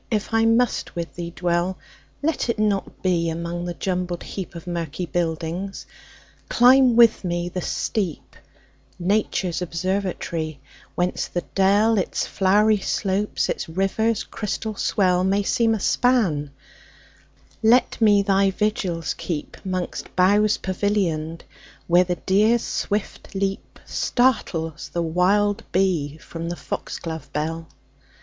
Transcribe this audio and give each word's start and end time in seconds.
if 0.09 0.33
I 0.33 0.45
must 0.45 0.95
with 0.95 1.13
thee 1.13 1.29
dwell, 1.35 1.77
Let 2.23 2.49
it 2.49 2.57
not 2.57 3.03
be 3.03 3.29
among 3.29 3.65
the 3.65 3.75
jumbled 3.75 4.21
heapOf 4.21 4.65
murky 4.65 5.05
buildings; 5.05 5.85
climb 6.49 6.95
with 6.95 7.23
me 7.23 7.49
the 7.49 7.61
steep,—Nature's 7.61 9.61
observatory—whence 9.61 11.27
the 11.27 11.43
dell, 11.53 11.99
Its 11.99 12.25
flowery 12.25 12.79
slopes, 12.79 13.47
its 13.47 13.69
river's 13.69 14.23
crystal 14.23 14.73
swell, 14.73 15.23
May 15.23 15.43
seem 15.43 15.75
a 15.75 15.79
span; 15.79 16.49
let 17.61 18.01
me 18.01 18.23
thy 18.23 18.49
vigils 18.49 19.13
keep'Mongst 19.13 20.15
boughs 20.15 20.57
pavillion'd, 20.57 21.43
where 21.85 22.05
the 22.05 22.15
deer's 22.15 22.63
swift 22.63 23.35
leapStartles 23.35 24.89
the 24.93 25.03
wild 25.03 25.63
bee 25.71 26.17
from 26.17 26.49
the 26.49 26.55
fox 26.55 26.97
glove 26.97 27.31
bell. 27.33 27.67